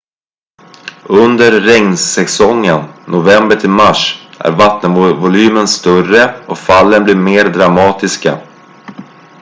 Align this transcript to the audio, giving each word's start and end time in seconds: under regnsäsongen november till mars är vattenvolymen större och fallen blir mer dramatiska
under 1.09 1.61
regnsäsongen 1.61 2.83
november 3.07 3.55
till 3.55 3.69
mars 3.69 4.27
är 4.39 4.51
vattenvolymen 4.51 5.67
större 5.67 6.45
och 6.47 6.57
fallen 6.57 7.03
blir 7.03 7.15
mer 7.15 7.49
dramatiska 7.49 8.39